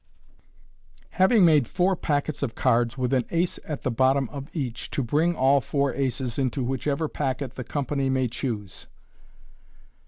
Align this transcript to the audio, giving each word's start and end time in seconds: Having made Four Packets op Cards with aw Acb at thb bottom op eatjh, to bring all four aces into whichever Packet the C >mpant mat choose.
Having 1.11 1.45
made 1.45 1.67
Four 1.67 1.95
Packets 1.95 2.41
op 2.41 2.55
Cards 2.55 2.97
with 2.97 3.13
aw 3.13 3.19
Acb 3.19 3.59
at 3.65 3.83
thb 3.83 3.95
bottom 3.95 4.29
op 4.33 4.51
eatjh, 4.51 4.89
to 4.89 5.03
bring 5.03 5.35
all 5.35 5.61
four 5.61 5.93
aces 5.93 6.39
into 6.39 6.63
whichever 6.63 7.07
Packet 7.07 7.53
the 7.53 7.61
C 7.65 7.69
>mpant 7.69 8.11
mat 8.11 8.31
choose. 8.31 8.87